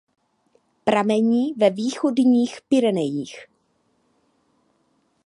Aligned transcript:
Pramení 0.83 1.53
ve 1.57 1.69
Východních 1.69 2.61
Pyrenejích. 2.69 3.47